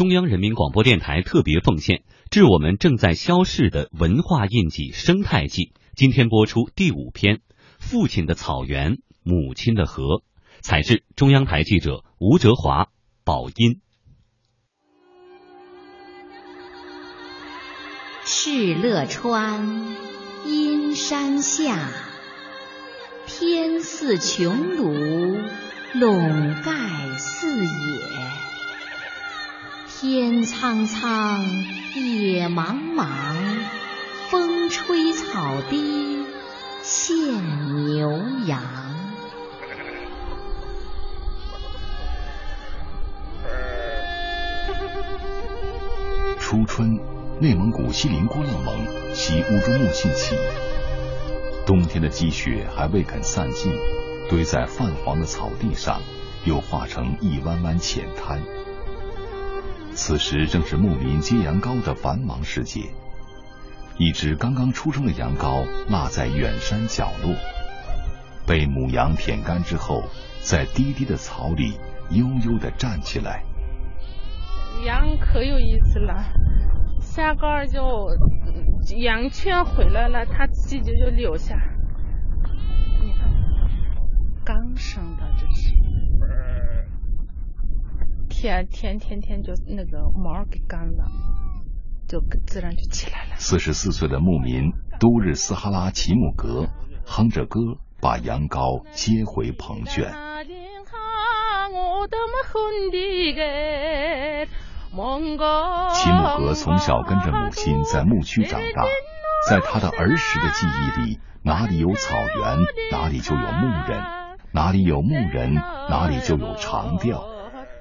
[0.00, 5.74] 中央人民广播电台特别奉献，致我们正在消逝的文化印记——生态记。
[5.94, 7.36] 今天播出第五篇
[7.78, 10.04] 《父亲的草原，母亲的河》，
[10.62, 12.88] 采自中央台记者吴哲华、
[13.24, 13.82] 宝音。
[18.24, 19.94] 敕勒川，
[20.46, 21.90] 阴山下，
[23.26, 24.48] 天似穹
[24.78, 25.42] 庐，
[25.92, 28.49] 笼盖四野。
[30.00, 31.44] 天苍苍，
[31.94, 33.04] 野茫茫，
[34.30, 36.24] 风吹草低
[36.82, 38.10] 见牛
[38.46, 38.62] 羊。
[46.38, 46.98] 初春。
[47.38, 50.34] 内蒙古锡林郭勒盟起乌珠穆沁起，
[51.66, 53.70] 冬天的积雪还未肯散尽，
[54.30, 56.00] 堆在泛黄的草地上，
[56.46, 58.40] 又化成一弯弯浅滩。
[59.92, 62.80] 此时正是牧民接羊羔的繁忙时节，
[63.98, 67.34] 一只刚刚出生的羊羔落在远山角落，
[68.46, 70.02] 被母羊舔干之后，
[70.40, 71.78] 在低低的草里
[72.10, 73.44] 悠悠地站起来。
[74.86, 76.24] 羊可有意思了。
[77.00, 78.08] 下羔就
[78.96, 81.56] 羊圈回来了，它自己就就留下。
[83.02, 83.30] 你看，
[84.44, 85.74] 刚生的这是，
[88.40, 91.04] 天天天天就那个毛给干了，
[92.08, 93.34] 就自然就起来了。
[93.36, 96.66] 四十四岁的牧民都日斯哈拉齐木格
[97.04, 97.60] 哼着歌，
[98.00, 100.10] 把羊羔接回棚圈。
[105.92, 108.86] 齐木格从小跟着母亲在牧区长大，
[109.50, 112.58] 在他的儿时的记忆里，哪里有草原，
[112.90, 114.00] 哪里就有牧人；
[114.54, 115.52] 哪里有牧人，
[115.90, 117.22] 哪里就有长调。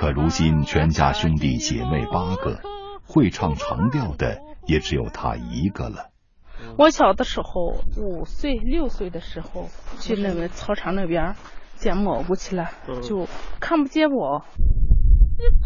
[0.00, 2.58] 可如今全家兄弟姐妹八个，
[3.06, 6.06] 会唱长调的也只有他一个了。
[6.78, 9.66] 我小的时候，五岁六岁的时候，
[9.98, 11.34] 去那个操场那边
[11.74, 12.70] 捡蘑菇去了，
[13.02, 13.28] 就
[13.60, 14.42] 看不见我。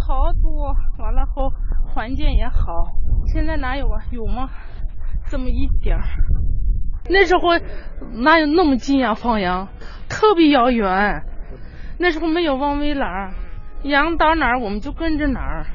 [0.04, 1.52] 草多，完了后
[1.94, 2.98] 环境也好。
[3.32, 4.02] 现在哪有啊？
[4.10, 4.50] 有吗？
[5.28, 6.02] 这么一点儿。
[7.08, 7.42] 那时候
[8.20, 9.14] 哪有那么近呀？
[9.14, 9.68] 放羊
[10.08, 11.22] 特别遥远。
[12.00, 13.32] 那时候没有望威栏，
[13.84, 15.66] 羊到哪儿我们就跟着哪儿，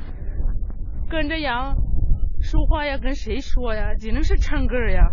[1.09, 1.75] 跟着羊
[2.42, 3.94] 说话呀，跟谁说呀？
[4.00, 5.09] 只能是唱歌呀，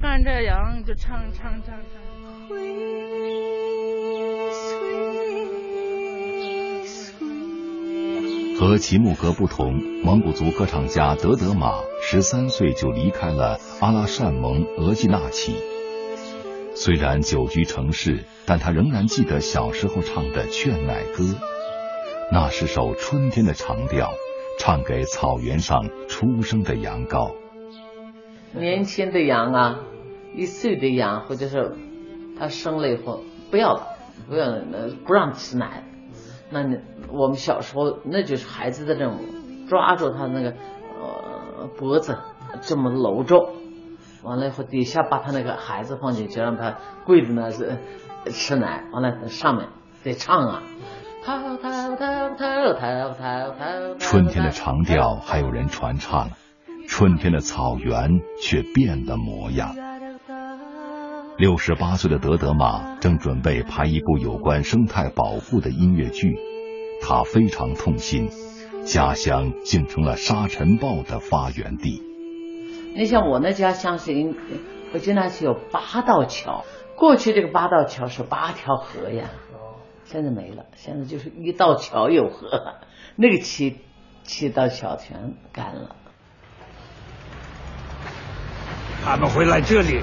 [0.00, 1.82] 跟着羊就唱唱唱唱。
[8.60, 15.56] 和齐木格不同，蒙古族歌唱家德德玛十三岁就离开了阿拉善盟额济纳旗。
[16.74, 21.22] 虽然久居城市，但他仍然记得小时候唱的劝奶歌，
[22.32, 24.08] 那是首春天的长调，
[24.58, 27.34] 唱给草原上出生的羊羔。
[28.54, 29.80] 年轻的羊啊，
[30.34, 31.76] 一岁的羊，或者是
[32.38, 33.86] 它生了以后不要，
[34.26, 34.50] 不要
[35.06, 35.84] 不让吃奶。
[36.48, 36.78] 那你
[37.12, 39.20] 我们小时候那就是孩子的任务，
[39.68, 40.54] 抓住他那个
[40.98, 42.16] 呃脖子
[42.62, 43.52] 这么搂着，
[44.22, 47.76] 完了以后底下把他那个孩子放进去，让他跪着那是
[48.30, 49.68] 吃奶，完了上面
[50.02, 50.62] 得唱啊。
[53.98, 56.30] 春天的长调还有人传唱，
[56.86, 59.74] 春天的草原却变了模样。
[61.36, 66.36] 六十八岁的德德玛正准备拍一部有关生态保护的音乐剧，
[67.02, 68.30] 他非常痛心，
[68.84, 72.02] 家乡竟成了沙尘暴的发源地。
[72.96, 74.12] 你像我那家乡是，
[74.92, 76.64] 我经常去有八道桥，
[76.96, 79.28] 过去这个八道桥是八条河呀，
[80.04, 82.74] 现在没了，现在就是一道桥有河，
[83.16, 83.78] 那个七
[84.22, 85.96] 七道桥全干了。
[89.04, 90.00] 他们会来这里。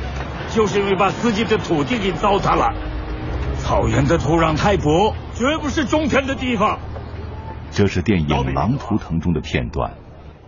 [0.47, 2.71] 就是因为把自己的土地给糟蹋了，
[3.57, 6.79] 草原的土壤太薄，绝不是种田的地方。
[7.71, 9.91] 这是电影《狼图腾》中的片段，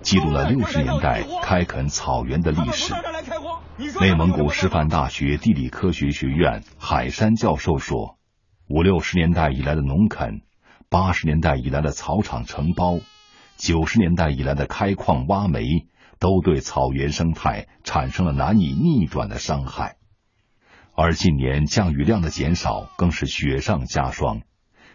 [0.02, 2.94] 记录了六十年代开垦草原的历史。
[4.02, 8.18] 内蒙古师范大学地理科学学院海山教授说，
[8.68, 10.42] 五六十年代以来的农垦，
[10.90, 13.00] 八十年代以来的草场承包，
[13.56, 15.88] 九十年代以来的开矿挖煤。
[16.20, 19.98] 都对草原生态产生了难以逆转的伤害，
[20.96, 24.42] 而近年降雨量的减少更是雪上加霜，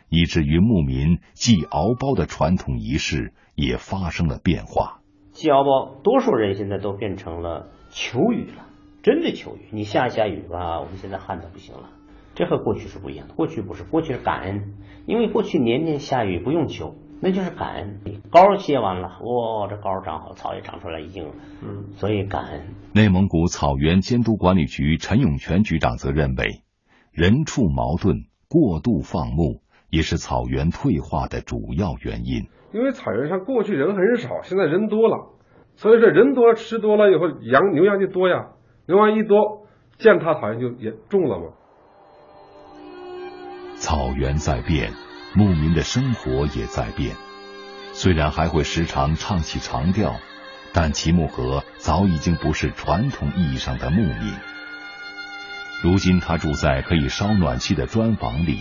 [0.09, 4.99] 以至于牧民祭敖包的传统仪式也发生了变化。
[5.31, 8.67] 祭敖包，多数人现在都变成了求雨了，
[9.03, 9.69] 真的求雨。
[9.71, 11.91] 你下一下雨吧，我们现在旱的不行了。
[12.35, 14.75] 这和过去是不一样的，过去不是，过去是感恩，
[15.07, 18.01] 因为过去年年下雨不用求，那就是感恩。
[18.31, 21.27] 高歇完了，哇，这高长好，草也长出来，已经，
[21.63, 22.63] 嗯，所以感恩。
[22.95, 26.63] 内蒙古草原监督管理局陈永全局长则认为，
[27.13, 29.61] 人畜矛盾、过度放牧
[29.91, 32.47] 也是草原退化的主要原因。
[32.73, 35.33] 因为草原上过去人很少，现在人多了，
[35.77, 38.53] 所以说人多吃多了以后，羊牛羊就多呀，
[38.93, 39.67] 牛羊一多，
[39.99, 41.47] 践踏草原就也重了嘛。
[43.77, 44.93] 草原在变。
[45.35, 47.17] 牧民的生活也在变，
[47.95, 50.17] 虽然还会时常唱起长调，
[50.75, 54.35] 但齐木格早已经不是传统意义上的牧民。
[55.83, 58.59] 如今他住在可以烧暖气的砖房里，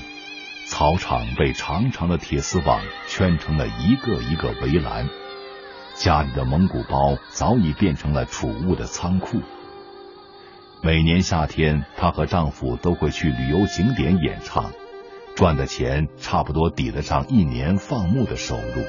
[0.66, 5.10] 草场被长长的铁丝网圈成了一个一个围栏，
[5.94, 9.42] 家里的蒙古包早已变成了储物的仓库。
[10.84, 14.72] 每年夏天，她和丈夫都会去旅游景点演唱。
[15.36, 18.84] 赚的钱差不多抵得上一年放牧的收入。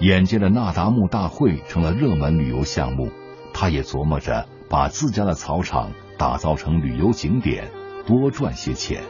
[0.00, 3.10] 眼见着那达慕大会成了热门旅游项目，
[3.52, 7.70] 她也琢磨着把自家的草场打造成旅游景点，
[8.06, 9.02] 多赚些钱。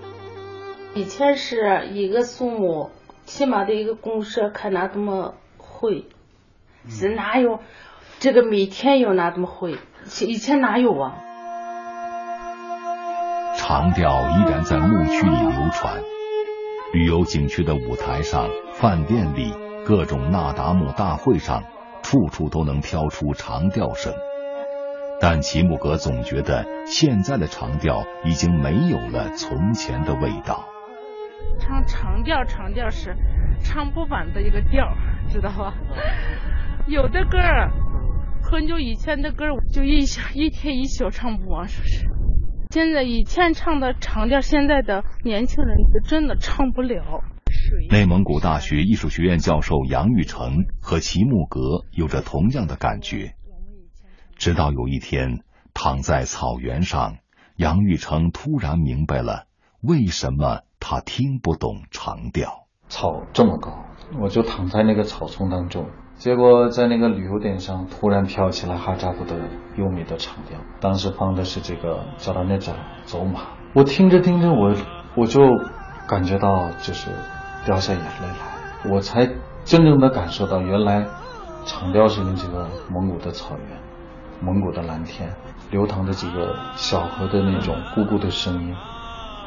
[0.96, 2.90] 以前是一个树木
[3.24, 6.06] 起码的一个公社开那这么会，
[6.88, 7.60] 是哪有
[8.18, 9.78] 这个每天有那这么会？
[10.26, 11.14] 以前哪有啊？
[13.56, 16.00] 长调依然在牧区里流传，
[16.92, 19.54] 旅游景区的舞台上、饭店里、
[19.86, 21.62] 各种那达慕大会上，
[22.02, 24.12] 处处都能飘出长调声。
[25.20, 30.64] 但齐木格总觉得现在的长调已经没有了从前的味道。
[31.60, 33.14] 唱长调，长调是
[33.62, 34.92] 唱不完的一个调，
[35.28, 35.74] 知道吧？
[36.88, 37.70] 有的歌儿
[38.42, 40.04] 很久以前的歌我，就一
[40.34, 42.06] 一天一宿唱不完，是不是。
[42.70, 47.22] 现在以前唱的长调，现在的年轻人真的唱不了。
[47.90, 53.34] 内蒙古大学艺术学院教授杨玉成和齐木格有着同样的感觉。
[54.36, 57.18] 直到有一天，躺在草原上，
[57.56, 59.46] 杨玉成突然明白了
[59.80, 62.66] 为什么他听不懂长调。
[62.88, 63.84] 草这么高，
[64.20, 65.86] 我就躺在那个草丛当中。
[66.22, 69.34] 结果在那个旅游点上突然飘起了哈扎布的
[69.76, 72.74] 优美的长调，当时放的是这个扎达内扎
[73.06, 73.40] 走马，
[73.74, 74.72] 我听着听着我
[75.16, 75.40] 我就
[76.06, 77.10] 感觉到就是
[77.66, 79.26] 掉下眼泪来，我才
[79.64, 81.08] 真正的感受到原来
[81.64, 83.78] 长调是跟这个蒙古的草原、
[84.40, 85.34] 蒙古的蓝天、
[85.72, 88.76] 流淌的几个小河的那种咕咕的声音，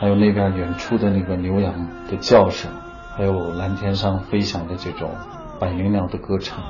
[0.02, 2.70] 还有那边远处的那个牛羊的叫声，
[3.16, 5.12] 还有蓝天上飞翔的这种。
[5.60, 6.64] 百灵鸟的歌唱，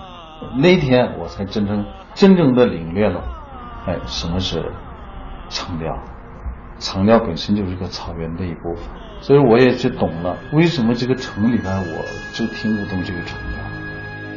[0.58, 3.24] 那天我才真正真正的领略了，
[3.88, 4.72] 哎，什么是
[5.50, 5.98] 长调？
[6.78, 8.84] 长调本身就是个草原的一部分，
[9.22, 13.62] 所以我也就懂了为什么这个城里边我就听不懂这个长调。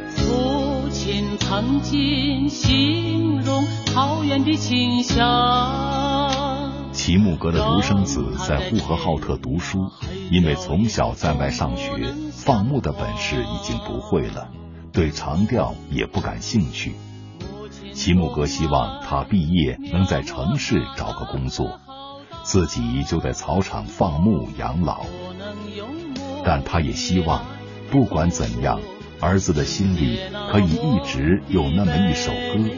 [0.07, 5.88] 父亲曾经形容草原的清香。
[7.09, 9.89] 齐木格的独生子在呼和浩特读书，
[10.29, 11.89] 因为从小在外上学。
[12.29, 14.51] 放牧的本事已经不会了，
[14.93, 16.93] 对长调也不感兴趣。
[17.95, 21.79] 齐木格希望他毕业能在城市找个工作，
[22.43, 25.01] 自己就在草场放牧养老。
[26.45, 27.43] 但他也希望，
[27.89, 28.79] 不管怎样，
[29.19, 30.19] 儿子的心里
[30.51, 32.69] 可以一直有那么一首歌，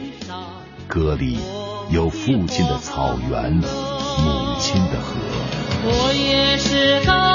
[0.88, 1.38] 歌里
[1.90, 3.60] 有父亲的草原，
[4.18, 5.16] 母亲的河。
[5.84, 7.31] 我也是高。